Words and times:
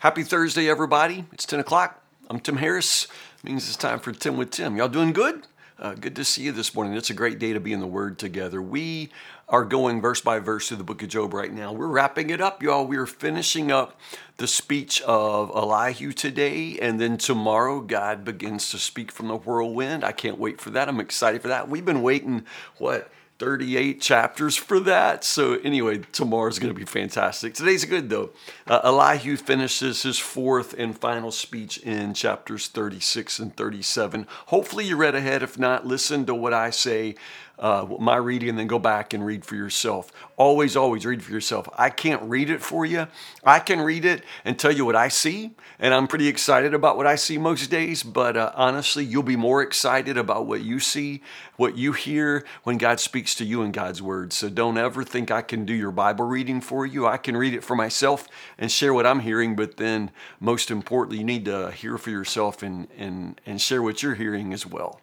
Happy 0.00 0.22
Thursday, 0.22 0.66
everybody. 0.66 1.26
It's 1.30 1.44
10 1.44 1.60
o'clock. 1.60 2.02
I'm 2.30 2.40
Tim 2.40 2.56
Harris. 2.56 3.04
It 3.04 3.44
means 3.44 3.68
it's 3.68 3.76
time 3.76 3.98
for 3.98 4.12
10 4.12 4.38
with 4.38 4.50
Tim. 4.50 4.78
Y'all 4.78 4.88
doing 4.88 5.12
good? 5.12 5.46
Uh, 5.78 5.92
good 5.92 6.16
to 6.16 6.24
see 6.24 6.44
you 6.44 6.52
this 6.52 6.74
morning. 6.74 6.94
It's 6.94 7.10
a 7.10 7.14
great 7.14 7.38
day 7.38 7.52
to 7.52 7.60
be 7.60 7.74
in 7.74 7.80
the 7.80 7.86
Word 7.86 8.18
together. 8.18 8.62
We 8.62 9.10
are 9.46 9.62
going 9.62 10.00
verse 10.00 10.22
by 10.22 10.38
verse 10.38 10.68
through 10.68 10.78
the 10.78 10.84
book 10.84 11.02
of 11.02 11.10
Job 11.10 11.34
right 11.34 11.52
now. 11.52 11.74
We're 11.74 11.86
wrapping 11.86 12.30
it 12.30 12.40
up, 12.40 12.62
y'all. 12.62 12.86
We're 12.86 13.04
finishing 13.04 13.70
up 13.70 14.00
the 14.38 14.46
speech 14.46 15.02
of 15.02 15.50
Elihu 15.54 16.12
today, 16.12 16.78
and 16.80 16.98
then 16.98 17.18
tomorrow 17.18 17.82
God 17.82 18.24
begins 18.24 18.70
to 18.70 18.78
speak 18.78 19.12
from 19.12 19.28
the 19.28 19.36
whirlwind. 19.36 20.02
I 20.02 20.12
can't 20.12 20.38
wait 20.38 20.62
for 20.62 20.70
that. 20.70 20.88
I'm 20.88 20.98
excited 20.98 21.42
for 21.42 21.48
that. 21.48 21.68
We've 21.68 21.84
been 21.84 22.00
waiting, 22.00 22.46
what? 22.78 23.12
38 23.40 24.02
chapters 24.02 24.54
for 24.54 24.78
that. 24.80 25.24
So, 25.24 25.54
anyway, 25.54 26.02
tomorrow's 26.12 26.58
going 26.58 26.72
to 26.72 26.78
be 26.78 26.84
fantastic. 26.84 27.54
Today's 27.54 27.86
good, 27.86 28.10
though. 28.10 28.30
Uh, 28.66 28.80
Elihu 28.84 29.38
finishes 29.38 30.02
his 30.02 30.18
fourth 30.18 30.74
and 30.78 30.96
final 30.96 31.32
speech 31.32 31.78
in 31.78 32.12
chapters 32.12 32.68
36 32.68 33.38
and 33.38 33.56
37. 33.56 34.26
Hopefully, 34.48 34.84
you 34.84 34.96
read 34.96 35.14
ahead. 35.14 35.42
If 35.42 35.58
not, 35.58 35.86
listen 35.86 36.26
to 36.26 36.34
what 36.34 36.52
I 36.52 36.68
say 36.68 37.14
uh, 37.60 37.86
my 37.98 38.16
reading 38.16 38.48
and 38.48 38.58
then 38.58 38.66
go 38.66 38.78
back 38.78 39.12
and 39.12 39.24
read 39.24 39.44
for 39.44 39.54
yourself. 39.54 40.10
Always, 40.38 40.76
always 40.76 41.04
read 41.04 41.22
for 41.22 41.30
yourself. 41.30 41.68
I 41.76 41.90
can't 41.90 42.22
read 42.22 42.48
it 42.48 42.62
for 42.62 42.86
you. 42.86 43.06
I 43.44 43.58
can 43.58 43.82
read 43.82 44.06
it 44.06 44.24
and 44.46 44.58
tell 44.58 44.72
you 44.72 44.86
what 44.86 44.96
I 44.96 45.08
see, 45.08 45.50
and 45.78 45.92
I'm 45.92 46.08
pretty 46.08 46.26
excited 46.26 46.72
about 46.72 46.96
what 46.96 47.06
I 47.06 47.16
see 47.16 47.36
most 47.36 47.70
days, 47.70 48.02
but 48.02 48.38
uh, 48.38 48.52
honestly, 48.54 49.04
you'll 49.04 49.22
be 49.22 49.36
more 49.36 49.60
excited 49.62 50.16
about 50.16 50.46
what 50.46 50.62
you 50.62 50.80
see, 50.80 51.22
what 51.56 51.76
you 51.76 51.92
hear 51.92 52.46
when 52.64 52.78
God 52.78 52.98
speaks 52.98 53.34
to 53.34 53.44
you 53.44 53.60
in 53.60 53.72
God's 53.72 54.00
Word. 54.00 54.32
So 54.32 54.48
don't 54.48 54.78
ever 54.78 55.04
think 55.04 55.30
I 55.30 55.42
can 55.42 55.66
do 55.66 55.74
your 55.74 55.90
Bible 55.90 56.24
reading 56.24 56.62
for 56.62 56.86
you. 56.86 57.06
I 57.06 57.18
can 57.18 57.36
read 57.36 57.52
it 57.52 57.62
for 57.62 57.76
myself 57.76 58.26
and 58.56 58.72
share 58.72 58.94
what 58.94 59.06
I'm 59.06 59.20
hearing, 59.20 59.54
but 59.54 59.76
then 59.76 60.10
most 60.40 60.70
importantly, 60.70 61.18
you 61.18 61.24
need 61.24 61.44
to 61.44 61.70
hear 61.72 61.98
for 61.98 62.08
yourself 62.08 62.62
and, 62.62 62.88
and, 62.96 63.38
and 63.44 63.60
share 63.60 63.82
what 63.82 64.02
you're 64.02 64.14
hearing 64.14 64.54
as 64.54 64.64
well. 64.64 65.02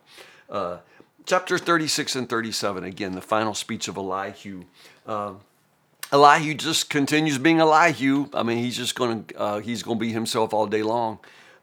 Uh, 0.50 0.78
chapter 1.28 1.58
36 1.58 2.16
and 2.16 2.30
37, 2.30 2.84
again, 2.84 3.12
the 3.12 3.22
final 3.22 3.54
speech 3.54 3.88
of 3.88 3.98
Elihu. 3.98 4.64
Uh, 5.06 5.34
Elihu 6.12 6.54
just 6.56 6.90
continues 6.90 7.38
being 7.38 7.60
Elihu. 7.60 8.30
I 8.34 8.42
mean, 8.42 8.58
he's 8.60 8.78
just 8.78 8.96
going 8.96 9.26
to 9.26 9.38
uh, 9.38 9.60
he's 9.60 9.84
going 9.84 10.00
to 10.00 10.00
be 10.00 10.12
himself 10.12 10.54
all 10.54 10.66
day 10.66 10.82
long. 10.82 11.20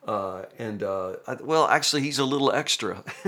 Uh, 0.06 0.44
and 0.58 0.82
uh, 0.82 1.14
well, 1.40 1.66
actually, 1.66 2.02
he's 2.02 2.18
a 2.18 2.26
little 2.26 2.52
extra 2.52 3.02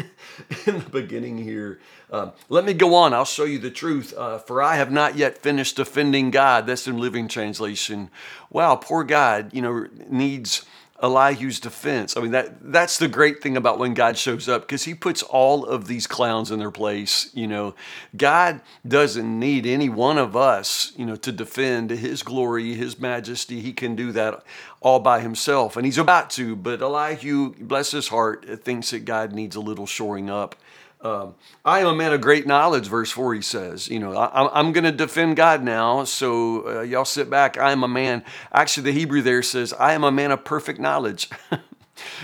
in 0.67 0.79
the 0.79 0.91
beginning 0.93 1.39
here. 1.39 1.81
Uh, 2.13 2.33
let 2.51 2.67
me 2.67 2.75
go 2.75 2.95
on. 2.95 3.15
I'll 3.15 3.25
show 3.25 3.45
you 3.45 3.59
the 3.59 3.71
truth. 3.71 4.13
Uh, 4.15 4.39
for 4.39 4.63
I 4.63 4.77
have 4.77 4.93
not 4.93 5.17
yet 5.17 5.39
finished 5.39 5.79
offending 5.79 6.31
God. 6.31 6.67
That's 6.67 6.87
in 6.87 6.99
Living 6.99 7.29
Translation. 7.29 8.11
Wow, 8.51 8.77
poor 8.77 9.05
God, 9.05 9.55
you 9.55 9.63
know, 9.63 9.87
needs 10.11 10.67
Elihu's 11.03 11.61
defense. 11.61 12.17
I 12.17 12.21
mean 12.21 12.31
that 12.33 12.73
that's 12.73 12.99
the 12.99 13.09
great 13.09 13.43
thing 13.43 13.57
about 13.57 13.79
when 13.79 13.95
God 13.95 14.17
shows 14.17 14.49
up 14.49 14.63
because 14.63 14.85
he 14.85 14.95
puts 14.95 15.23
all 15.23 15.65
of 15.65 15.87
these 15.87 16.07
clowns 16.07 16.51
in 16.51 16.59
their 16.59 16.71
place, 16.71 17.31
you 17.35 17.47
know. 17.47 17.75
God 18.17 18.61
doesn't 18.87 19.39
need 19.39 19.67
any 19.67 19.89
one 19.89 20.19
of 20.19 20.37
us, 20.37 20.93
you 20.97 21.05
know, 21.05 21.17
to 21.17 21.33
defend 21.33 21.91
his 21.91 22.23
glory, 22.23 22.75
his 22.75 22.99
majesty. 22.99 23.61
He 23.61 23.73
can 23.73 23.95
do 23.95 24.13
that 24.13 24.43
all 24.81 25.01
by 25.01 25.21
himself 25.21 25.77
and 25.77 25.85
he's 25.85 25.99
about 25.99 26.31
to, 26.31 26.57
but 26.57 26.81
Elihu, 26.81 27.55
bless 27.55 27.91
his 27.91 28.09
heart, 28.09 28.47
thinks 28.63 28.91
that 28.91 29.05
God 29.05 29.33
needs 29.33 29.57
a 29.57 29.61
little 29.61 29.87
shoring 29.87 30.31
up. 30.31 30.57
Um, 31.01 31.35
I 31.65 31.81
am 31.81 31.87
a 31.87 31.95
man 31.95 32.13
of 32.13 32.21
great 32.21 32.47
knowledge, 32.47 32.89
verse 32.89 33.11
4, 33.11 33.35
he 33.35 33.43
says. 33.43 33.89
You 33.89 33.99
know, 33.99 34.17
I, 34.17 34.59
am 34.59 34.73
going 34.73 34.85
to 34.85 34.93
defend 34.93 35.37
God 35.37 35.63
now, 35.63 36.05
so 36.05 36.79
uh, 36.79 36.83
y'all 36.83 37.05
sit 37.05 37.29
back. 37.29 37.59
I 37.59 37.73
am 37.73 37.85
a 37.85 37.89
man. 37.89 38.25
Actually, 38.53 38.93
the 38.93 38.99
Hebrew 38.99 39.23
there 39.23 39.43
says, 39.43 39.73
I 39.75 39.93
am 39.93 40.05
a 40.05 40.11
man 40.11 40.31
of 40.33 40.45
perfect 40.45 40.81
knowledge. 40.81 41.29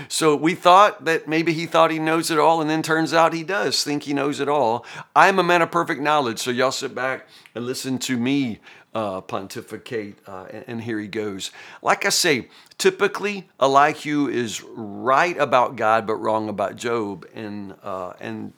so 0.09 0.35
we 0.35 0.55
thought 0.55 1.05
that 1.05 1.29
maybe 1.29 1.53
he 1.53 1.67
thought 1.67 1.91
he 1.91 1.99
knows 1.99 2.31
it 2.31 2.39
all, 2.39 2.61
and 2.61 2.71
then 2.71 2.83
turns 2.83 3.13
out 3.13 3.35
he 3.35 3.45
does 3.45 3.85
think 3.85 4.05
he 4.05 4.15
knows 4.15 4.41
it 4.41 4.49
all. 4.49 4.87
I 5.15 5.29
am 5.29 5.39
a 5.39 5.45
man 5.45 5.63
of 5.63 5.71
perfect 5.71 6.01
knowledge, 6.01 6.39
so 6.39 6.51
y'all 6.51 6.73
sit 6.73 6.95
back 6.95 7.29
and 7.55 7.67
listen 7.67 7.99
to 8.01 8.17
me 8.17 8.61
uh, 8.95 9.21
pontificate, 9.23 10.19
uh, 10.27 10.47
and, 10.51 10.65
and, 10.67 10.83
here 10.83 11.01
he 11.01 11.09
goes. 11.09 11.51
Like 11.81 12.05
I 12.05 12.11
say, 12.11 12.49
typically 12.77 13.49
Elihu 13.59 14.29
is 14.29 14.63
right 14.63 15.37
about 15.39 15.77
God 15.77 16.07
but 16.07 16.17
wrong 16.17 16.51
about 16.51 16.77
Job, 16.77 17.27
and 17.35 17.75
uh, 17.83 18.13
and 18.21 18.53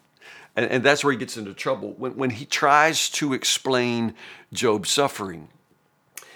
and, 0.57 0.71
and 0.71 0.85
that's 0.85 1.03
where 1.05 1.13
he 1.13 1.19
gets 1.19 1.37
into 1.37 1.55
trouble. 1.55 1.95
When, 1.97 2.17
when 2.17 2.31
he 2.31 2.45
tries 2.45 3.11
to 3.11 3.33
explain 3.33 4.15
Job's 4.53 4.91
suffering, 4.91 5.49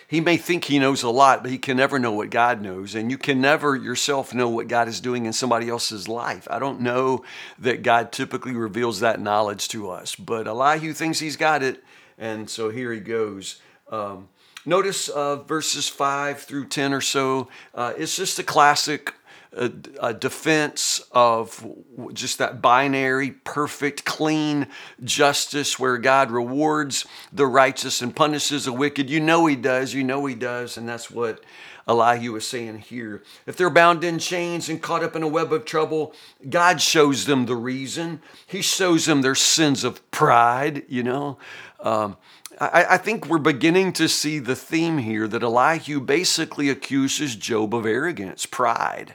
he 0.08 0.22
may 0.22 0.38
think 0.38 0.64
he 0.64 0.78
knows 0.78 1.02
a 1.02 1.10
lot, 1.10 1.42
but 1.42 1.52
he 1.52 1.58
can 1.58 1.76
never 1.76 1.98
know 1.98 2.12
what 2.12 2.30
God 2.30 2.62
knows. 2.62 2.94
And 2.94 3.10
you 3.10 3.18
can 3.18 3.42
never 3.42 3.76
yourself 3.76 4.32
know 4.32 4.48
what 4.48 4.66
God 4.66 4.88
is 4.88 5.00
doing 5.00 5.26
in 5.26 5.34
somebody 5.34 5.68
else's 5.68 6.08
life. 6.08 6.48
I 6.50 6.58
don't 6.58 6.80
know 6.80 7.24
that 7.58 7.82
God 7.82 8.10
typically 8.10 8.54
reveals 8.54 9.00
that 9.00 9.20
knowledge 9.20 9.68
to 9.68 9.90
us, 9.90 10.16
but 10.16 10.48
Elihu 10.48 10.94
thinks 10.94 11.18
he's 11.18 11.36
got 11.36 11.62
it. 11.62 11.84
And 12.16 12.48
so 12.48 12.70
here 12.70 12.90
he 12.90 13.00
goes. 13.00 13.60
Um, 13.92 14.30
notice 14.64 15.10
uh, 15.10 15.36
verses 15.36 15.90
5 15.90 16.40
through 16.40 16.68
10 16.68 16.94
or 16.94 17.02
so. 17.02 17.48
Uh, 17.74 17.92
it's 17.98 18.16
just 18.16 18.38
a 18.38 18.42
classic 18.42 19.12
a, 19.56 19.72
a, 20.00 20.14
defense 20.14 21.02
of 21.12 21.66
just 22.12 22.38
that 22.38 22.60
binary, 22.60 23.30
perfect, 23.30 24.04
clean 24.04 24.66
justice 25.02 25.78
where 25.78 25.98
God 25.98 26.30
rewards 26.30 27.06
the 27.32 27.46
righteous 27.46 28.02
and 28.02 28.14
punishes 28.14 28.66
the 28.66 28.72
wicked. 28.72 29.08
You 29.08 29.20
know 29.20 29.46
He 29.46 29.56
does, 29.56 29.94
you 29.94 30.04
know 30.04 30.26
He 30.26 30.34
does, 30.34 30.76
and 30.76 30.88
that's 30.88 31.10
what 31.10 31.42
Elihu 31.88 32.36
is 32.36 32.46
saying 32.46 32.78
here. 32.80 33.22
If 33.46 33.56
they're 33.56 33.70
bound 33.70 34.04
in 34.04 34.18
chains 34.18 34.68
and 34.68 34.82
caught 34.82 35.02
up 35.02 35.16
in 35.16 35.22
a 35.22 35.28
web 35.28 35.52
of 35.52 35.64
trouble, 35.64 36.14
God 36.48 36.82
shows 36.82 37.24
them 37.24 37.46
the 37.46 37.56
reason. 37.56 38.20
He 38.46 38.60
shows 38.60 39.06
them 39.06 39.22
their 39.22 39.34
sins 39.34 39.84
of 39.84 40.08
pride, 40.10 40.84
you 40.88 41.02
know. 41.02 41.38
Um, 41.80 42.16
I, 42.60 42.86
I 42.90 42.96
think 42.98 43.26
we're 43.26 43.38
beginning 43.38 43.92
to 43.94 44.08
see 44.08 44.38
the 44.38 44.56
theme 44.56 44.98
here 44.98 45.26
that 45.28 45.42
Elihu 45.42 46.00
basically 46.00 46.68
accuses 46.68 47.36
Job 47.36 47.74
of 47.74 47.86
arrogance, 47.86 48.44
pride. 48.46 49.14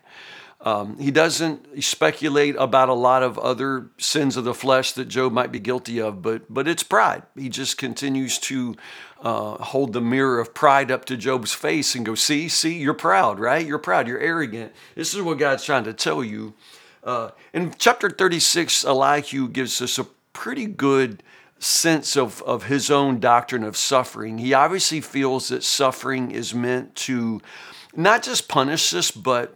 Um, 0.64 0.98
he 0.98 1.12
doesn't 1.12 1.84
speculate 1.84 2.56
about 2.58 2.88
a 2.88 2.94
lot 2.94 3.22
of 3.22 3.38
other 3.38 3.90
sins 3.98 4.38
of 4.38 4.46
the 4.46 4.54
flesh 4.54 4.94
that 4.94 5.10
Job 5.10 5.34
might 5.34 5.52
be 5.52 5.60
guilty 5.60 6.00
of, 6.00 6.22
but 6.22 6.52
but 6.52 6.70
it's 6.70 6.84
pride. 6.84 7.24
He 7.36 7.50
just 7.50 7.78
continues 7.78 8.40
to 8.40 8.76
uh, 9.22 9.56
hold 9.56 9.92
the 9.92 10.00
mirror 10.00 10.40
of 10.40 10.54
pride 10.54 10.90
up 10.90 11.04
to 11.06 11.18
Job's 11.18 11.52
face 11.52 11.96
and 11.96 12.06
go, 12.06 12.16
"See, 12.16 12.48
see, 12.48 12.78
you're 12.78 12.94
proud, 12.94 13.42
right? 13.42 13.66
You're 13.66 13.78
proud. 13.78 14.08
You're 14.08 14.20
arrogant. 14.20 14.72
This 14.96 15.14
is 15.14 15.22
what 15.22 15.38
God's 15.38 15.66
trying 15.66 15.84
to 15.84 15.94
tell 15.94 16.24
you." 16.24 16.54
Uh, 17.04 17.32
in 17.52 17.74
chapter 17.78 18.10
36, 18.10 18.86
Elihu 18.86 19.50
gives 19.50 19.82
us 19.82 20.00
a 20.00 20.06
pretty 20.32 20.66
good 20.66 21.22
sense 21.60 22.16
of, 22.16 22.42
of 22.44 22.64
his 22.64 22.90
own 22.90 23.20
doctrine 23.20 23.64
of 23.64 23.76
suffering. 23.76 24.38
He 24.38 24.54
obviously 24.54 25.02
feels 25.02 25.50
that 25.50 25.64
suffering 25.64 26.32
is 26.32 26.54
meant 26.54 26.96
to 26.96 27.42
not 27.96 28.24
just 28.24 28.48
punish 28.48 28.94
us, 28.94 29.12
but 29.12 29.56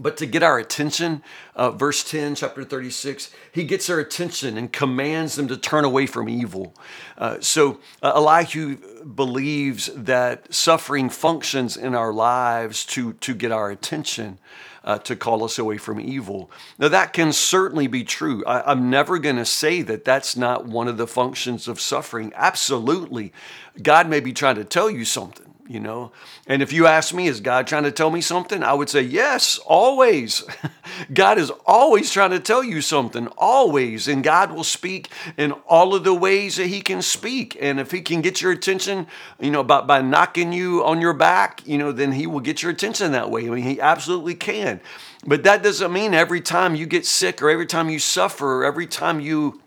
but 0.00 0.16
to 0.16 0.26
get 0.26 0.42
our 0.42 0.58
attention, 0.58 1.22
uh, 1.54 1.70
verse 1.70 2.02
10, 2.02 2.34
chapter 2.34 2.64
36, 2.64 3.30
he 3.52 3.64
gets 3.64 3.86
their 3.86 4.00
attention 4.00 4.56
and 4.56 4.72
commands 4.72 5.36
them 5.36 5.46
to 5.48 5.58
turn 5.58 5.84
away 5.84 6.06
from 6.06 6.26
evil. 6.26 6.74
Uh, 7.18 7.36
so 7.40 7.78
uh, 8.02 8.12
Elihu 8.14 9.04
believes 9.04 9.90
that 9.94 10.52
suffering 10.52 11.10
functions 11.10 11.76
in 11.76 11.94
our 11.94 12.14
lives 12.14 12.86
to, 12.86 13.12
to 13.14 13.34
get 13.34 13.52
our 13.52 13.70
attention 13.70 14.38
uh, 14.84 14.96
to 15.00 15.14
call 15.14 15.44
us 15.44 15.58
away 15.58 15.76
from 15.76 16.00
evil. 16.00 16.50
Now, 16.78 16.88
that 16.88 17.12
can 17.12 17.34
certainly 17.34 17.86
be 17.86 18.02
true. 18.02 18.42
I, 18.46 18.72
I'm 18.72 18.88
never 18.88 19.18
going 19.18 19.36
to 19.36 19.44
say 19.44 19.82
that 19.82 20.06
that's 20.06 20.34
not 20.34 20.64
one 20.64 20.88
of 20.88 20.96
the 20.96 21.06
functions 21.06 21.68
of 21.68 21.78
suffering. 21.78 22.32
Absolutely. 22.34 23.34
God 23.82 24.08
may 24.08 24.20
be 24.20 24.32
trying 24.32 24.56
to 24.56 24.64
tell 24.64 24.88
you 24.88 25.04
something 25.04 25.49
you 25.70 25.78
know? 25.78 26.10
And 26.48 26.62
if 26.62 26.72
you 26.72 26.88
ask 26.88 27.14
me, 27.14 27.28
is 27.28 27.40
God 27.40 27.68
trying 27.68 27.84
to 27.84 27.92
tell 27.92 28.10
me 28.10 28.20
something? 28.20 28.64
I 28.64 28.72
would 28.72 28.88
say, 28.88 29.02
yes, 29.02 29.56
always. 29.64 30.42
God 31.14 31.38
is 31.38 31.52
always 31.64 32.10
trying 32.10 32.30
to 32.30 32.40
tell 32.40 32.64
you 32.64 32.80
something, 32.80 33.28
always. 33.38 34.08
And 34.08 34.24
God 34.24 34.50
will 34.50 34.64
speak 34.64 35.10
in 35.36 35.52
all 35.68 35.94
of 35.94 36.02
the 36.02 36.12
ways 36.12 36.56
that 36.56 36.66
He 36.66 36.80
can 36.80 37.02
speak. 37.02 37.56
And 37.60 37.78
if 37.78 37.92
He 37.92 38.00
can 38.00 38.20
get 38.20 38.42
your 38.42 38.50
attention, 38.50 39.06
you 39.38 39.52
know, 39.52 39.62
by, 39.62 39.82
by 39.82 40.02
knocking 40.02 40.52
you 40.52 40.84
on 40.84 41.00
your 41.00 41.14
back, 41.14 41.62
you 41.64 41.78
know, 41.78 41.92
then 41.92 42.10
He 42.10 42.26
will 42.26 42.40
get 42.40 42.64
your 42.64 42.72
attention 42.72 43.12
that 43.12 43.30
way. 43.30 43.46
I 43.46 43.50
mean, 43.50 43.62
He 43.62 43.80
absolutely 43.80 44.34
can. 44.34 44.80
But 45.24 45.44
that 45.44 45.62
doesn't 45.62 45.92
mean 45.92 46.14
every 46.14 46.40
time 46.40 46.74
you 46.74 46.86
get 46.86 47.06
sick 47.06 47.40
or 47.40 47.48
every 47.48 47.66
time 47.66 47.90
you 47.90 48.00
suffer 48.00 48.62
or 48.62 48.64
every 48.64 48.88
time 48.88 49.20
you 49.20 49.59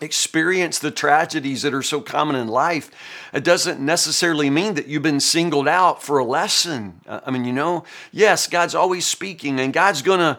experience 0.00 0.78
the 0.78 0.90
tragedies 0.90 1.62
that 1.62 1.72
are 1.72 1.82
so 1.82 2.00
common 2.00 2.36
in 2.36 2.48
life, 2.48 2.90
it 3.32 3.44
doesn't 3.44 3.80
necessarily 3.80 4.50
mean 4.50 4.74
that 4.74 4.86
you've 4.86 5.02
been 5.02 5.20
singled 5.20 5.68
out 5.68 6.02
for 6.02 6.18
a 6.18 6.24
lesson. 6.24 7.00
Uh, 7.06 7.20
I 7.24 7.30
mean, 7.30 7.44
you 7.44 7.52
know, 7.52 7.84
yes, 8.12 8.46
God's 8.46 8.74
always 8.74 9.06
speaking, 9.06 9.58
and 9.58 9.72
God's 9.72 10.02
gonna, 10.02 10.38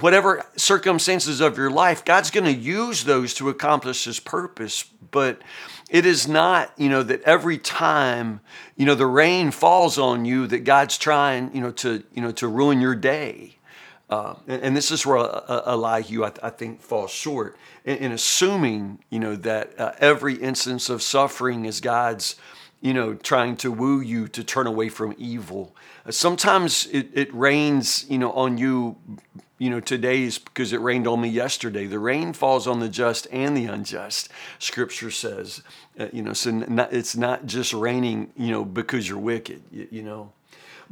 whatever 0.00 0.44
circumstances 0.56 1.40
of 1.40 1.56
your 1.56 1.70
life, 1.70 2.04
God's 2.04 2.30
gonna 2.30 2.50
use 2.50 3.04
those 3.04 3.34
to 3.34 3.48
accomplish 3.48 4.04
His 4.04 4.20
purpose. 4.20 4.84
But 5.10 5.42
it 5.90 6.06
is 6.06 6.26
not, 6.26 6.72
you 6.78 6.88
know, 6.88 7.02
that 7.02 7.22
every 7.22 7.58
time, 7.58 8.40
you 8.76 8.86
know, 8.86 8.94
the 8.94 9.06
rain 9.06 9.50
falls 9.50 9.98
on 9.98 10.24
you 10.24 10.46
that 10.46 10.60
God's 10.60 10.96
trying, 10.96 11.54
you 11.54 11.60
know, 11.60 11.70
to, 11.72 12.02
you 12.14 12.22
know, 12.22 12.32
to 12.32 12.48
ruin 12.48 12.80
your 12.80 12.94
day. 12.94 13.56
Uh, 14.12 14.34
and, 14.46 14.62
and, 14.62 14.76
this 14.76 14.90
is 14.90 15.06
where 15.06 15.20
Elihu, 15.48 16.22
I, 16.22 16.32
I 16.42 16.50
think, 16.50 16.82
falls 16.82 17.10
short 17.10 17.56
in, 17.86 17.96
in, 17.96 18.12
assuming, 18.12 18.98
you 19.08 19.18
know, 19.18 19.36
that 19.36 19.80
uh, 19.80 19.92
every 20.00 20.34
instance 20.34 20.90
of 20.90 21.00
suffering 21.00 21.64
is 21.64 21.80
God's, 21.80 22.36
you 22.82 22.92
know, 22.92 23.14
trying 23.14 23.56
to 23.56 23.72
woo 23.72 24.02
you 24.02 24.28
to 24.28 24.44
turn 24.44 24.66
away 24.66 24.90
from 24.90 25.14
evil. 25.16 25.74
Uh, 26.04 26.10
sometimes 26.10 26.84
it, 26.88 27.08
it 27.14 27.32
rains, 27.32 28.04
you 28.06 28.18
know, 28.18 28.32
on 28.32 28.58
you, 28.58 28.96
you 29.56 29.70
know, 29.70 29.80
today 29.80 30.24
is 30.24 30.38
because 30.38 30.74
it 30.74 30.82
rained 30.82 31.06
on 31.06 31.22
me 31.22 31.30
yesterday. 31.30 31.86
The 31.86 31.98
rain 31.98 32.34
falls 32.34 32.66
on 32.66 32.80
the 32.80 32.90
just 32.90 33.26
and 33.32 33.56
the 33.56 33.64
unjust, 33.64 34.28
Scripture 34.58 35.10
says. 35.10 35.62
Uh, 35.98 36.08
you 36.12 36.20
know, 36.20 36.34
so 36.34 36.50
not, 36.50 36.92
it's 36.92 37.16
not 37.16 37.46
just 37.46 37.72
raining, 37.72 38.30
you 38.36 38.50
know, 38.50 38.62
because 38.62 39.08
you're 39.08 39.16
wicked, 39.16 39.62
you, 39.72 39.88
you 39.90 40.02
know. 40.02 40.32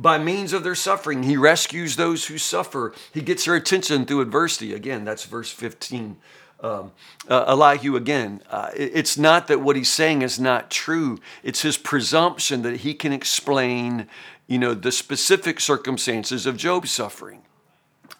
By 0.00 0.16
means 0.16 0.54
of 0.54 0.64
their 0.64 0.74
suffering, 0.74 1.24
he 1.24 1.36
rescues 1.36 1.96
those 1.96 2.26
who 2.26 2.38
suffer. 2.38 2.94
He 3.12 3.20
gets 3.20 3.44
their 3.44 3.54
attention 3.54 4.06
through 4.06 4.22
adversity. 4.22 4.72
Again, 4.72 5.04
that's 5.04 5.26
verse 5.26 5.50
15. 5.52 6.16
Um, 6.62 6.92
uh, 7.28 7.44
Elihu 7.48 7.96
again, 7.96 8.42
uh, 8.48 8.70
it, 8.74 8.92
it's 8.94 9.18
not 9.18 9.46
that 9.48 9.60
what 9.60 9.76
he's 9.76 9.90
saying 9.90 10.22
is 10.22 10.40
not 10.40 10.70
true. 10.70 11.18
It's 11.42 11.60
his 11.60 11.76
presumption 11.76 12.62
that 12.62 12.78
he 12.78 12.94
can 12.94 13.12
explain, 13.12 14.06
you 14.46 14.58
know, 14.58 14.72
the 14.72 14.90
specific 14.92 15.60
circumstances 15.60 16.46
of 16.46 16.56
Job's 16.56 16.90
suffering. 16.90 17.42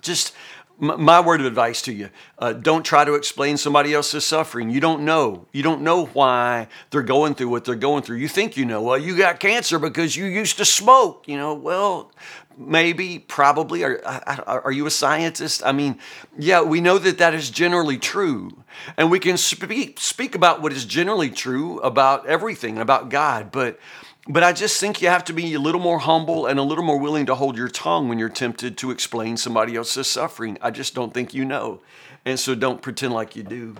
Just 0.03 0.35
my 0.81 1.21
word 1.21 1.41
of 1.41 1.47
advice 1.47 1.82
to 1.82 1.93
you 1.93 2.11
uh, 2.38 2.53
don't 2.53 2.85
try 2.85 3.05
to 3.05 3.15
explain 3.15 3.56
somebody 3.56 3.93
else's 3.93 4.25
suffering. 4.25 4.71
You 4.71 4.81
don't 4.81 5.05
know. 5.05 5.47
You 5.53 5.62
don't 5.62 5.82
know 5.82 6.06
why 6.06 6.69
they're 6.91 7.03
going 7.03 7.35
through 7.35 7.50
what 7.50 7.65
they're 7.65 7.75
going 7.75 8.03
through. 8.03 8.17
You 8.17 8.29
think 8.29 8.56
you 8.56 8.65
know. 8.65 8.82
Well 8.82 8.99
you 8.99 9.17
got 9.17 9.41
cancer 9.41 9.79
because 9.79 10.17
you 10.17 10.25
used 10.25 10.56
to 10.59 10.65
smoke 10.65 11.29
you 11.29 11.37
know. 11.37 11.55
Well 11.55 12.12
maybe 12.56 13.19
probably. 13.19 13.85
Are, 13.85 14.00
are 14.05 14.73
you 14.73 14.87
a 14.87 14.91
scientist? 14.91 15.62
I 15.65 15.73
mean 15.73 15.99
yeah 16.38 16.62
we 16.62 16.81
know 16.81 16.99
that 16.99 17.19
that 17.19 17.35
is 17.35 17.50
generally 17.50 17.99
true. 17.99 18.65
And 18.97 19.11
we 19.11 19.19
can 19.19 19.37
speak 19.37 20.00
speak 20.00 20.35
about 20.35 20.62
what 20.62 20.73
is 20.73 20.85
generally 20.85 21.31
true 21.31 21.79
about 21.81 22.27
everything 22.27 22.79
about 22.79 23.11
god. 23.11 23.53
But 23.53 23.79
but 24.32 24.44
I 24.44 24.53
just 24.53 24.79
think 24.79 25.03
you 25.03 25.09
have 25.09 25.25
to 25.25 25.32
be 25.32 25.55
a 25.55 25.59
little 25.59 25.81
more 25.81 25.99
humble 25.99 26.47
and 26.47 26.59
a 26.61 26.62
little 26.62 26.85
more 26.85 26.99
willing 26.99 27.27
to 27.27 27.35
hold 27.35 27.56
your 27.56 27.69
tongue 27.69 28.09
when 28.09 28.19
you're 28.19 28.29
tempted 28.29 28.79
to 28.79 28.93
explain 28.93 29.37
somebody 29.37 29.75
else's 29.75 30.06
suffering. 30.06 30.56
I 30.62 30.71
just 30.71 30.94
don't 30.94 31.12
think 31.12 31.35
you 31.35 31.44
know. 31.44 31.81
And 32.25 32.38
so 32.38 32.55
don't 32.55 32.81
pretend 32.81 33.12
like 33.12 33.35
you 33.35 33.43
do. 33.43 33.75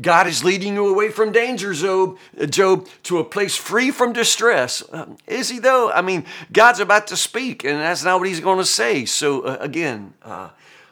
God 0.00 0.26
is 0.26 0.44
leading 0.44 0.74
you 0.74 0.88
away 0.88 1.10
from 1.10 1.32
danger, 1.32 1.72
Job, 1.72 2.18
Job, 2.50 2.86
to 3.04 3.18
a 3.18 3.24
place 3.24 3.56
free 3.56 3.90
from 3.90 4.12
distress. 4.12 4.82
Um, 4.92 5.16
is 5.26 5.48
he 5.48 5.58
though? 5.58 5.90
I 5.90 6.02
mean, 6.02 6.26
God's 6.52 6.80
about 6.80 7.06
to 7.06 7.16
speak, 7.16 7.64
and 7.64 7.80
that's 7.80 8.04
not 8.04 8.18
what 8.18 8.28
he's 8.28 8.40
going 8.40 8.58
to 8.58 8.64
say. 8.66 9.06
So 9.06 9.42
uh, 9.42 9.56
again, 9.60 10.12
uh, 10.22 10.50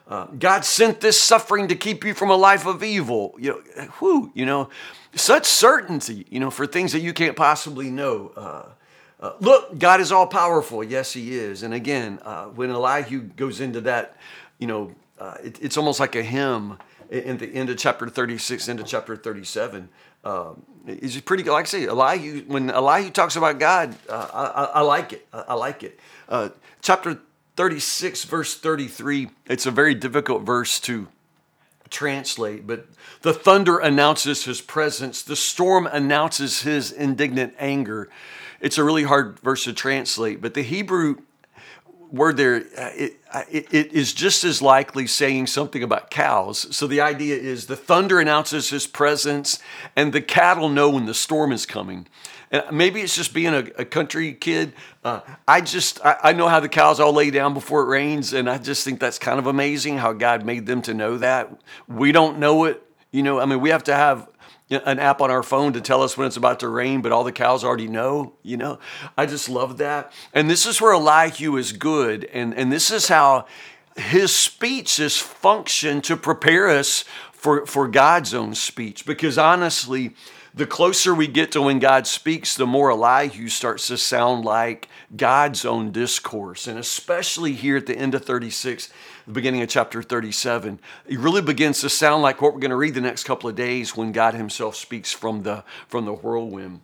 uh, 0.08 0.26
God 0.38 0.64
sent 0.64 1.00
this 1.00 1.20
suffering 1.20 1.68
to 1.68 1.74
keep 1.74 2.04
you 2.04 2.14
from 2.14 2.30
a 2.30 2.36
life 2.36 2.64
of 2.64 2.82
evil. 2.82 3.34
You 3.38 3.62
know, 3.76 3.84
whew, 3.98 4.30
you 4.34 4.46
know, 4.46 4.70
such 5.14 5.44
certainty, 5.44 6.24
you 6.30 6.40
know, 6.40 6.50
for 6.50 6.66
things 6.66 6.92
that 6.92 7.00
you 7.00 7.12
can't 7.12 7.36
possibly 7.36 7.90
know. 7.90 8.72
Uh, 9.22 9.34
look, 9.38 9.78
God 9.78 10.00
is 10.00 10.10
all 10.10 10.26
powerful. 10.26 10.82
Yes, 10.82 11.12
He 11.12 11.34
is. 11.34 11.62
And 11.62 11.72
again, 11.72 12.18
uh, 12.22 12.46
when 12.46 12.70
Elihu 12.70 13.20
goes 13.20 13.60
into 13.60 13.80
that, 13.82 14.16
you 14.58 14.66
know, 14.66 14.92
uh, 15.18 15.36
it, 15.42 15.62
it's 15.62 15.76
almost 15.76 16.00
like 16.00 16.16
a 16.16 16.22
hymn 16.22 16.76
in 17.08 17.38
the 17.38 17.46
end 17.46 17.70
of 17.70 17.78
chapter 17.78 18.08
36, 18.08 18.68
into 18.68 18.82
chapter 18.82 19.16
37. 19.16 19.88
Um, 20.24 20.62
it's 20.86 21.20
pretty, 21.20 21.44
good. 21.44 21.52
like 21.52 21.66
I 21.66 21.68
say, 21.68 21.86
Elihu, 21.86 22.42
when 22.48 22.68
Elihu 22.68 23.10
talks 23.10 23.36
about 23.36 23.60
God, 23.60 23.94
uh, 24.08 24.28
I, 24.74 24.78
I, 24.78 24.80
like 24.80 25.12
it. 25.12 25.26
I, 25.32 25.44
I 25.48 25.54
like 25.54 25.84
it. 25.84 26.00
Uh, 26.28 26.48
chapter 26.80 27.20
36, 27.56 28.24
verse 28.24 28.56
33, 28.58 29.30
it's 29.46 29.66
a 29.66 29.70
very 29.70 29.94
difficult 29.94 30.42
verse 30.42 30.80
to 30.80 31.06
translate, 31.92 32.66
but 32.66 32.86
the 33.20 33.32
thunder 33.32 33.78
announces 33.78 34.44
his 34.44 34.60
presence, 34.60 35.22
the 35.22 35.36
storm 35.36 35.86
announces 35.86 36.62
his 36.62 36.90
indignant 36.90 37.54
anger. 37.58 38.08
It's 38.60 38.78
a 38.78 38.84
really 38.84 39.04
hard 39.04 39.38
verse 39.40 39.64
to 39.64 39.72
translate, 39.72 40.40
but 40.40 40.54
the 40.54 40.62
Hebrew 40.62 41.16
word 42.12 42.36
there, 42.36 42.56
uh, 42.56 42.90
it, 42.94 43.16
uh, 43.32 43.42
it, 43.50 43.72
it 43.72 43.92
is 43.92 44.12
just 44.12 44.44
as 44.44 44.60
likely 44.60 45.06
saying 45.06 45.46
something 45.46 45.82
about 45.82 46.10
cows. 46.10 46.74
So 46.76 46.86
the 46.86 47.00
idea 47.00 47.36
is 47.36 47.66
the 47.66 47.76
thunder 47.76 48.20
announces 48.20 48.70
his 48.70 48.86
presence, 48.86 49.58
and 49.96 50.12
the 50.12 50.20
cattle 50.20 50.68
know 50.68 50.90
when 50.90 51.06
the 51.06 51.14
storm 51.14 51.50
is 51.52 51.64
coming. 51.64 52.06
And 52.50 52.64
maybe 52.70 53.00
it's 53.00 53.16
just 53.16 53.32
being 53.32 53.54
a, 53.54 53.64
a 53.78 53.84
country 53.86 54.34
kid. 54.34 54.74
Uh, 55.02 55.20
I 55.48 55.62
just 55.62 56.04
I, 56.04 56.18
I, 56.22 56.32
know 56.34 56.48
how 56.48 56.60
the 56.60 56.68
cows 56.68 57.00
all 57.00 57.14
lay 57.14 57.30
down 57.30 57.54
before 57.54 57.82
it 57.82 57.86
rains, 57.86 58.34
and 58.34 58.48
I 58.48 58.58
just 58.58 58.84
think 58.84 59.00
that's 59.00 59.18
kind 59.18 59.38
of 59.38 59.46
amazing 59.46 59.96
how 59.96 60.12
God 60.12 60.44
made 60.44 60.66
them 60.66 60.82
to 60.82 60.92
know 60.92 61.16
that. 61.18 61.50
We 61.88 62.12
don't 62.12 62.38
know 62.38 62.64
it. 62.64 62.82
You 63.10 63.22
know, 63.22 63.40
I 63.40 63.46
mean, 63.46 63.60
we 63.60 63.70
have 63.70 63.84
to 63.84 63.94
have 63.94 64.28
an 64.72 64.98
app 64.98 65.20
on 65.20 65.30
our 65.30 65.42
phone 65.42 65.72
to 65.72 65.80
tell 65.80 66.02
us 66.02 66.16
when 66.16 66.26
it's 66.26 66.36
about 66.36 66.60
to 66.60 66.68
rain, 66.68 67.02
but 67.02 67.12
all 67.12 67.24
the 67.24 67.32
cows 67.32 67.64
already 67.64 67.88
know, 67.88 68.34
you 68.42 68.56
know? 68.56 68.78
I 69.16 69.26
just 69.26 69.48
love 69.48 69.78
that. 69.78 70.12
And 70.32 70.50
this 70.50 70.66
is 70.66 70.80
where 70.80 70.92
Elihu 70.92 71.56
is 71.56 71.72
good. 71.72 72.24
And, 72.32 72.54
and 72.54 72.72
this 72.72 72.90
is 72.90 73.08
how 73.08 73.46
his 73.96 74.34
speech 74.34 74.98
is 74.98 75.18
function 75.18 76.00
to 76.02 76.16
prepare 76.16 76.68
us 76.68 77.04
for, 77.32 77.66
for 77.66 77.88
God's 77.88 78.34
own 78.34 78.54
speech. 78.54 79.04
Because 79.04 79.36
honestly, 79.38 80.14
the 80.54 80.66
closer 80.66 81.14
we 81.14 81.26
get 81.26 81.52
to 81.52 81.62
when 81.62 81.78
God 81.78 82.06
speaks, 82.06 82.54
the 82.54 82.66
more 82.66 82.90
Elihu 82.90 83.48
starts 83.48 83.86
to 83.88 83.96
sound 83.96 84.44
like 84.44 84.88
God's 85.16 85.64
own 85.64 85.92
discourse. 85.92 86.66
And 86.66 86.78
especially 86.78 87.54
here 87.54 87.76
at 87.76 87.86
the 87.86 87.96
end 87.96 88.14
of 88.14 88.24
36, 88.24 88.90
the 89.26 89.32
beginning 89.32 89.62
of 89.62 89.68
chapter 89.68 90.02
37, 90.02 90.80
it 91.06 91.18
really 91.18 91.42
begins 91.42 91.80
to 91.80 91.88
sound 91.88 92.22
like 92.22 92.40
what 92.40 92.54
we're 92.54 92.60
going 92.60 92.70
to 92.70 92.76
read 92.76 92.94
the 92.94 93.00
next 93.00 93.24
couple 93.24 93.48
of 93.48 93.56
days 93.56 93.96
when 93.96 94.12
God 94.12 94.34
Himself 94.34 94.76
speaks 94.76 95.12
from 95.12 95.42
the, 95.42 95.64
from 95.88 96.04
the 96.04 96.12
whirlwind. 96.12 96.80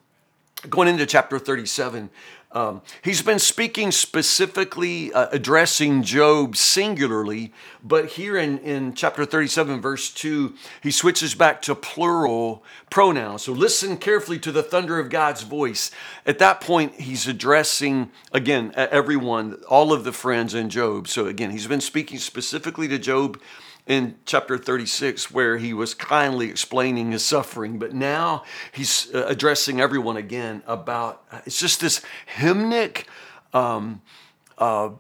Going 0.68 0.88
into 0.88 1.06
chapter 1.06 1.38
37, 1.38 2.10
um, 2.50 2.82
he's 3.02 3.22
been 3.22 3.38
speaking 3.38 3.92
specifically, 3.92 5.12
uh, 5.12 5.28
addressing 5.30 6.02
Job 6.02 6.56
singularly, 6.56 7.52
but 7.84 8.06
here 8.06 8.36
in, 8.36 8.58
in 8.58 8.94
chapter 8.94 9.24
37, 9.24 9.80
verse 9.80 10.12
2, 10.12 10.54
he 10.82 10.90
switches 10.90 11.34
back 11.34 11.62
to 11.62 11.74
plural 11.74 12.64
pronouns. 12.90 13.42
So 13.42 13.52
listen 13.52 13.98
carefully 13.98 14.38
to 14.40 14.50
the 14.50 14.62
thunder 14.62 14.98
of 14.98 15.10
God's 15.10 15.42
voice. 15.42 15.90
At 16.26 16.38
that 16.38 16.60
point, 16.60 16.94
he's 16.94 17.28
addressing, 17.28 18.10
again, 18.32 18.72
everyone, 18.74 19.58
all 19.68 19.92
of 19.92 20.02
the 20.04 20.12
friends 20.12 20.54
in 20.54 20.70
Job. 20.70 21.06
So 21.06 21.26
again, 21.26 21.50
he's 21.50 21.66
been 21.68 21.82
speaking 21.82 22.18
specifically 22.18 22.88
to 22.88 22.98
Job 22.98 23.38
in 23.88 24.14
chapter 24.26 24.58
36 24.58 25.30
where 25.30 25.56
he 25.56 25.72
was 25.72 25.94
kindly 25.94 26.50
explaining 26.50 27.10
his 27.10 27.24
suffering, 27.24 27.78
but 27.78 27.94
now 27.94 28.44
he's 28.70 29.12
uh, 29.14 29.24
addressing 29.26 29.80
everyone 29.80 30.18
again 30.18 30.62
about 30.66 31.24
it's 31.46 31.58
just 31.58 31.80
this 31.80 32.02
hymnic, 32.36 33.06
um, 33.54 34.02
uh, 34.58 34.90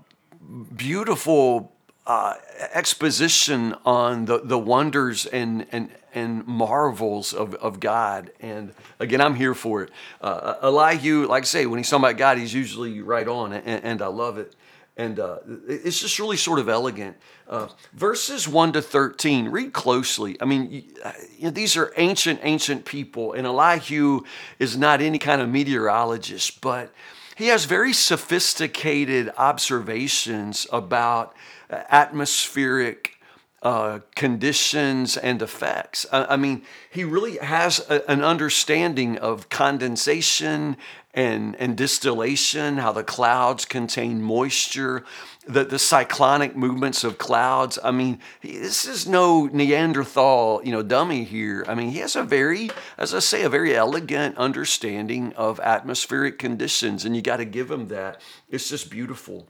beautiful 0.74 1.70
uh, 2.06 2.34
exposition 2.72 3.74
on 3.84 4.24
the, 4.24 4.40
the 4.42 4.58
wonders 4.58 5.26
and, 5.26 5.66
and, 5.70 5.90
and 6.14 6.46
marvels 6.46 7.34
of, 7.34 7.54
of 7.56 7.80
God. 7.80 8.30
And 8.40 8.72
again, 8.98 9.20
I'm 9.20 9.34
here 9.34 9.54
for 9.54 9.82
it. 9.82 9.90
Uh, 10.22 10.54
Elihu, 10.62 11.26
like 11.26 11.42
I 11.42 11.46
say, 11.46 11.66
when 11.66 11.78
he's 11.78 11.90
talking 11.90 12.06
about 12.06 12.16
God, 12.16 12.38
he's 12.38 12.54
usually 12.54 13.02
right 13.02 13.28
on, 13.28 13.52
and, 13.52 13.84
and 13.84 14.00
I 14.00 14.06
love 14.06 14.38
it 14.38 14.54
and 14.98 15.20
uh, 15.20 15.38
it's 15.68 16.00
just 16.00 16.18
really 16.18 16.36
sort 16.36 16.58
of 16.58 16.68
elegant. 16.68 17.16
Uh, 17.48 17.68
verses 17.94 18.48
1 18.48 18.72
to 18.72 18.82
13, 18.82 19.48
read 19.48 19.72
closely. 19.72 20.36
I 20.40 20.44
mean, 20.44 20.70
you, 20.70 20.82
uh, 21.04 21.12
you 21.38 21.44
know, 21.44 21.50
these 21.50 21.76
are 21.76 21.92
ancient, 21.96 22.40
ancient 22.42 22.84
people, 22.84 23.32
and 23.32 23.46
Elihu 23.46 24.22
is 24.58 24.76
not 24.76 25.00
any 25.00 25.18
kind 25.18 25.40
of 25.40 25.48
meteorologist, 25.48 26.60
but 26.60 26.92
he 27.36 27.46
has 27.46 27.64
very 27.64 27.92
sophisticated 27.92 29.30
observations 29.38 30.66
about 30.72 31.34
uh, 31.70 31.82
atmospheric 31.88 33.17
uh, 33.62 34.00
conditions 34.14 35.16
and 35.16 35.42
effects. 35.42 36.06
I, 36.12 36.24
I, 36.24 36.36
mean, 36.36 36.62
he 36.90 37.02
really 37.02 37.38
has 37.38 37.80
a, 37.90 38.08
an 38.08 38.22
understanding 38.22 39.18
of 39.18 39.48
condensation 39.48 40.76
and, 41.12 41.56
and 41.56 41.76
distillation, 41.76 42.76
how 42.78 42.92
the 42.92 43.02
clouds 43.02 43.64
contain 43.64 44.22
moisture, 44.22 45.04
the, 45.48 45.64
the 45.64 45.78
cyclonic 45.78 46.54
movements 46.54 47.02
of 47.02 47.18
clouds. 47.18 47.78
I 47.82 47.90
mean, 47.90 48.20
this 48.42 48.84
is 48.84 49.08
no 49.08 49.46
Neanderthal, 49.46 50.60
you 50.62 50.70
know, 50.70 50.84
dummy 50.84 51.24
here. 51.24 51.64
I 51.66 51.74
mean, 51.74 51.90
he 51.90 51.98
has 51.98 52.14
a 52.14 52.22
very, 52.22 52.70
as 52.96 53.12
I 53.12 53.18
say, 53.18 53.42
a 53.42 53.48
very 53.48 53.74
elegant 53.74 54.36
understanding 54.36 55.32
of 55.32 55.58
atmospheric 55.58 56.38
conditions, 56.38 57.04
and 57.04 57.16
you 57.16 57.22
got 57.22 57.38
to 57.38 57.44
give 57.44 57.68
him 57.68 57.88
that. 57.88 58.20
It's 58.48 58.68
just 58.68 58.88
beautiful. 58.88 59.48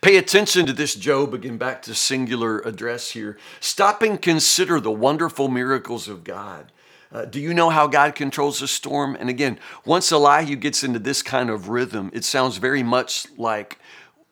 Pay 0.00 0.16
attention 0.16 0.64
to 0.64 0.72
this, 0.72 0.94
Job, 0.94 1.34
again, 1.34 1.58
back 1.58 1.82
to 1.82 1.94
singular 1.94 2.60
address 2.60 3.10
here. 3.10 3.36
Stop 3.60 4.00
and 4.00 4.20
consider 4.20 4.80
the 4.80 4.90
wonderful 4.90 5.48
miracles 5.48 6.08
of 6.08 6.24
God. 6.24 6.72
Uh, 7.12 7.26
do 7.26 7.38
you 7.38 7.52
know 7.52 7.68
how 7.68 7.86
God 7.86 8.14
controls 8.14 8.62
a 8.62 8.68
storm? 8.68 9.14
And 9.18 9.28
again, 9.28 9.58
once 9.84 10.10
Elihu 10.10 10.56
gets 10.56 10.82
into 10.82 10.98
this 10.98 11.22
kind 11.22 11.50
of 11.50 11.68
rhythm, 11.68 12.10
it 12.14 12.24
sounds 12.24 12.56
very 12.56 12.82
much 12.82 13.26
like 13.36 13.78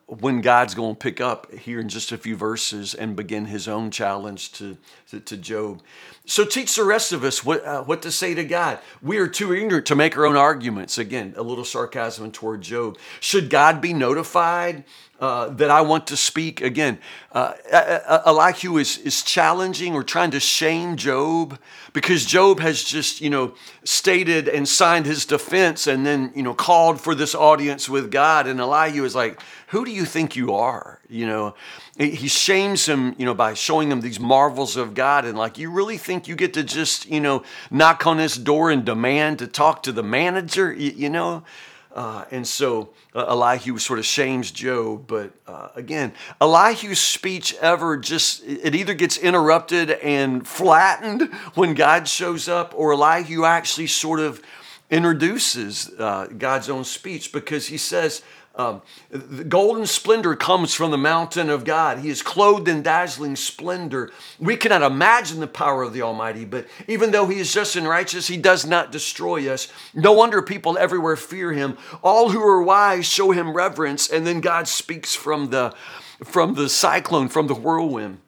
when 0.07 0.41
God's 0.41 0.75
going 0.75 0.95
to 0.95 0.99
pick 0.99 1.21
up 1.21 1.53
here 1.53 1.81
in 1.81 1.91
just 1.91 2.13
a 2.13 2.17
few 2.19 2.35
verses 2.35 2.95
and 2.95 3.15
begin 3.15 3.45
his 3.45 3.69
own 3.69 3.91
challenge 3.91 4.53
to, 4.53 4.79
to, 5.11 5.21
to 5.21 5.37
Job. 5.37 5.83
So 6.29 6.45
teach 6.45 6.77
the 6.77 6.85
rest 6.85 7.13
of 7.13 7.25
us 7.25 7.43
what, 7.43 7.65
uh, 7.65 7.83
what 7.85 8.03
to 8.03 8.13
say 8.13 8.35
to 8.35 8.45
God. 8.45 8.81
We 9.03 9.17
are 9.17 9.27
too 9.27 9.55
ignorant 9.55 9.87
to 9.87 9.97
make 9.97 10.15
our 10.15 10.27
own 10.27 10.37
arguments. 10.37 10.99
Again, 10.99 11.33
a 11.39 11.43
little 11.43 11.65
sarcasm 11.65 12.31
toward 12.33 12.61
Job. 12.61 12.99
Should 13.21 13.49
God 13.49 13.81
be 13.81 13.95
notified 13.95 14.85
uh, 15.21 15.49
that 15.49 15.71
I 15.71 15.81
want 15.81 16.07
to 16.09 16.19
speak? 16.19 16.61
Again, 16.61 16.99
uh, 17.33 17.55
Elihu 18.27 18.77
is, 18.77 18.99
is 18.99 19.23
challenging 19.23 19.95
or 19.95 20.03
trying 20.03 20.31
to 20.33 20.39
shame 20.39 20.97
Job 20.97 21.59
because 21.95 22.27
Job 22.27 22.61
has 22.61 22.85
just, 22.85 23.23
you 23.23 23.31
know, 23.31 23.55
stated 23.85 24.49
and 24.49 24.69
signed 24.69 25.07
his 25.07 25.25
defense 25.25 25.87
and 25.87 26.05
then, 26.05 26.31
you 26.35 26.43
know, 26.43 26.53
called 26.53 27.01
for 27.01 27.15
this 27.15 27.35
audience 27.35 27.89
with 27.89 28.11
God. 28.11 28.47
And 28.47 28.61
Elihu 28.61 29.03
is 29.07 29.15
like, 29.15 29.41
who 29.69 29.83
do 29.83 29.91
you 29.91 30.05
think 30.05 30.37
you 30.37 30.53
are? 30.53 31.01
You 31.09 31.27
know, 31.27 31.55
he 31.99 32.29
shames 32.29 32.87
him, 32.87 33.17
you 33.19 33.25
know, 33.25 33.35
by 33.35 33.55
showing 33.55 33.91
him 33.91 34.01
these 34.01 34.21
marvels 34.21 34.77
of 34.77 34.95
God. 34.95 35.25
And 35.25 35.37
like, 35.37 35.59
you 35.59 35.71
really 35.71 35.99
think 35.99 36.29
you 36.29 36.37
get 36.37 36.55
to 36.55 36.63
just, 36.63 37.07
you 37.07 37.21
know, 37.21 37.43
knock 37.71 38.07
on 38.07 38.19
his 38.19 38.37
door 38.37 38.71
and 38.71 38.85
demand 38.85 39.41
to 39.41 39.49
talk 39.49 39.83
to 39.83 39.93
the 39.93 40.03
manager? 40.03 40.73
You, 40.73 40.93
you 40.93 41.11
know? 41.11 41.43
Uh, 41.93 42.25
and 42.31 42.47
so 42.47 42.91
uh, 43.17 43.27
Elihu 43.27 43.79
sort 43.79 43.99
of 43.99 44.07
shames 44.07 44.53
Job. 44.53 45.09
But 45.09 45.33
uh, 45.49 45.71
again, 45.75 46.13
Elihu's 46.41 47.01
speech 47.01 47.57
ever 47.61 47.97
just, 47.97 48.45
it 48.45 48.77
either 48.77 48.95
gets 48.95 49.19
interrupted 49.19 49.91
and 49.91 50.47
flattened 50.47 51.35
when 51.55 51.75
God 51.75 52.07
shows 52.07 52.47
up, 52.47 52.73
or 52.77 52.93
Elihu 52.93 53.45
actually 53.45 53.89
sort 53.89 54.21
of 54.21 54.41
introduces 54.91 55.91
uh, 55.99 56.29
God's 56.39 56.71
own 56.71 56.85
speech 56.85 57.33
because 57.33 57.67
he 57.67 57.77
says, 57.77 58.23
um, 58.59 58.83
the 59.11 59.45
golden 59.45 59.87
splendor 59.87 60.35
comes 60.35 60.75
from 60.75 60.91
the 60.91 60.99
mountain 60.99 61.49
of 61.49 61.65
God. 61.65 62.01
He 62.01 62.09
is 62.09 62.23
clothed 62.23 62.67
in 62.67 62.83
dazzling 62.83 63.37
splendor. 63.37 64.11
We 64.41 64.57
cannot 64.57 64.83
imagine 64.83 65.39
the 65.39 65.47
power 65.47 65.85
of 65.85 65.93
the 65.93 66.03
Almighty, 66.03 66.45
but 66.45 66.67
even 66.89 67.13
though 67.13 67.29
He 67.29 67.39
is 67.39 67.53
just 67.53 67.77
and 67.77 67.87
righteous, 67.87 68.27
He 68.27 68.37
does 68.37 68.67
not 68.67 68.91
destroy 68.91 69.49
us. 69.49 69.69
No 69.95 70.13
wonder 70.13 70.43
people 70.43 70.77
everywhere 70.77 71.15
fear 71.15 71.53
Him. 71.53 71.79
All 72.03 72.31
who 72.31 72.43
are 72.43 72.61
wise 72.61 73.07
show 73.07 73.31
Him 73.31 73.53
reverence, 73.53 74.11
and 74.11 74.27
then 74.27 74.41
God 74.41 74.67
speaks 74.67 75.15
from 75.15 75.51
the 75.51 75.73
from 76.25 76.55
the 76.55 76.69
cyclone, 76.69 77.29
from 77.29 77.47
the 77.47 77.55
whirlwind. 77.55 78.19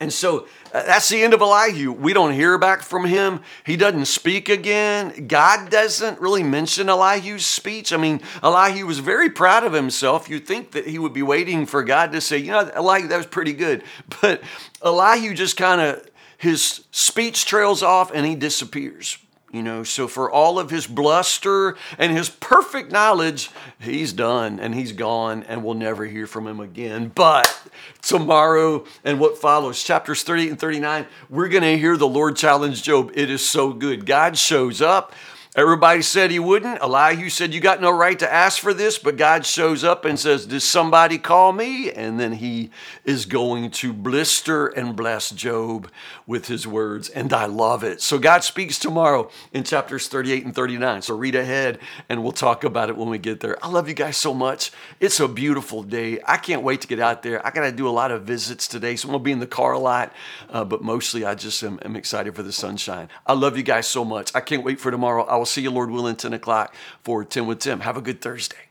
And 0.00 0.10
so 0.10 0.46
uh, 0.72 0.82
that's 0.84 1.10
the 1.10 1.22
end 1.22 1.34
of 1.34 1.42
Elihu. 1.42 1.92
We 1.92 2.14
don't 2.14 2.32
hear 2.32 2.56
back 2.56 2.80
from 2.80 3.04
him. 3.04 3.40
He 3.64 3.76
doesn't 3.76 4.06
speak 4.06 4.48
again. 4.48 5.26
God 5.26 5.70
doesn't 5.70 6.18
really 6.18 6.42
mention 6.42 6.88
Elihu's 6.88 7.44
speech. 7.44 7.92
I 7.92 7.98
mean, 7.98 8.22
Elihu 8.42 8.86
was 8.86 9.00
very 9.00 9.28
proud 9.28 9.62
of 9.62 9.74
himself. 9.74 10.30
You'd 10.30 10.46
think 10.46 10.72
that 10.72 10.86
he 10.86 10.98
would 10.98 11.12
be 11.12 11.22
waiting 11.22 11.66
for 11.66 11.84
God 11.84 12.12
to 12.12 12.20
say, 12.22 12.38
you 12.38 12.50
know, 12.50 12.70
Elihu, 12.74 13.08
that 13.08 13.18
was 13.18 13.26
pretty 13.26 13.52
good. 13.52 13.84
But 14.22 14.42
Elihu 14.84 15.34
just 15.34 15.56
kind 15.56 15.80
of, 15.80 16.10
his 16.38 16.84
speech 16.90 17.44
trails 17.44 17.82
off 17.82 18.10
and 18.12 18.24
he 18.24 18.34
disappears. 18.34 19.18
You 19.52 19.64
know, 19.64 19.82
so 19.82 20.06
for 20.06 20.30
all 20.30 20.60
of 20.60 20.70
his 20.70 20.86
bluster 20.86 21.76
and 21.98 22.16
his 22.16 22.28
perfect 22.28 22.92
knowledge, 22.92 23.50
he's 23.80 24.12
done 24.12 24.60
and 24.60 24.72
he's 24.72 24.92
gone 24.92 25.42
and 25.42 25.64
we'll 25.64 25.74
never 25.74 26.06
hear 26.06 26.28
from 26.28 26.46
him 26.46 26.60
again. 26.60 27.10
But 27.12 27.60
tomorrow 28.00 28.84
and 29.04 29.18
what 29.18 29.38
follows, 29.38 29.82
chapters 29.82 30.22
38 30.22 30.50
and 30.50 30.60
39, 30.60 31.06
we're 31.28 31.48
going 31.48 31.64
to 31.64 31.76
hear 31.76 31.96
the 31.96 32.06
Lord 32.06 32.36
challenge 32.36 32.84
Job. 32.84 33.10
It 33.14 33.28
is 33.28 33.48
so 33.48 33.72
good. 33.72 34.06
God 34.06 34.38
shows 34.38 34.80
up. 34.80 35.12
Everybody 35.56 36.02
said 36.02 36.30
he 36.30 36.38
wouldn't. 36.38 36.80
Elihu 36.80 37.28
said, 37.28 37.52
You 37.52 37.60
got 37.60 37.80
no 37.80 37.90
right 37.90 38.16
to 38.20 38.32
ask 38.32 38.60
for 38.60 38.72
this, 38.72 38.98
but 38.98 39.16
God 39.16 39.44
shows 39.44 39.82
up 39.82 40.04
and 40.04 40.16
says, 40.16 40.46
Does 40.46 40.62
somebody 40.62 41.18
call 41.18 41.52
me? 41.52 41.90
And 41.90 42.20
then 42.20 42.34
he 42.34 42.70
is 43.04 43.26
going 43.26 43.72
to 43.72 43.92
blister 43.92 44.68
and 44.68 44.94
bless 44.94 45.30
Job 45.30 45.90
with 46.24 46.46
his 46.46 46.68
words. 46.68 47.08
And 47.08 47.32
I 47.32 47.46
love 47.46 47.82
it. 47.82 48.00
So 48.00 48.16
God 48.16 48.44
speaks 48.44 48.78
tomorrow 48.78 49.28
in 49.52 49.64
chapters 49.64 50.06
38 50.06 50.44
and 50.44 50.54
39. 50.54 51.02
So 51.02 51.16
read 51.16 51.34
ahead 51.34 51.80
and 52.08 52.22
we'll 52.22 52.30
talk 52.30 52.62
about 52.62 52.88
it 52.88 52.96
when 52.96 53.08
we 53.08 53.18
get 53.18 53.40
there. 53.40 53.56
I 53.60 53.68
love 53.68 53.88
you 53.88 53.94
guys 53.94 54.16
so 54.16 54.32
much. 54.32 54.70
It's 55.00 55.18
a 55.18 55.26
beautiful 55.26 55.82
day. 55.82 56.20
I 56.28 56.36
can't 56.36 56.62
wait 56.62 56.82
to 56.82 56.86
get 56.86 57.00
out 57.00 57.24
there. 57.24 57.44
I 57.44 57.50
got 57.50 57.62
to 57.62 57.72
do 57.72 57.88
a 57.88 57.90
lot 57.90 58.12
of 58.12 58.22
visits 58.22 58.68
today, 58.68 58.94
so 58.94 59.08
I'm 59.08 59.12
going 59.14 59.20
to 59.20 59.24
be 59.24 59.32
in 59.32 59.40
the 59.40 59.48
car 59.48 59.72
a 59.72 59.80
lot, 59.80 60.12
uh, 60.48 60.64
but 60.64 60.80
mostly 60.80 61.24
I 61.24 61.34
just 61.34 61.60
am, 61.64 61.80
am 61.84 61.96
excited 61.96 62.36
for 62.36 62.44
the 62.44 62.52
sunshine. 62.52 63.08
I 63.26 63.32
love 63.32 63.56
you 63.56 63.64
guys 63.64 63.88
so 63.88 64.04
much. 64.04 64.30
I 64.32 64.40
can't 64.40 64.62
wait 64.62 64.78
for 64.78 64.92
tomorrow. 64.92 65.24
I 65.24 65.39
will 65.40 65.46
see 65.46 65.62
you, 65.62 65.70
Lord 65.70 65.90
willing, 65.90 66.16
10 66.16 66.32
o'clock 66.32 66.74
for 67.02 67.24
10 67.24 67.46
with 67.46 67.58
Tim. 67.58 67.80
Have 67.80 67.96
a 67.96 68.02
good 68.02 68.20
Thursday. 68.20 68.69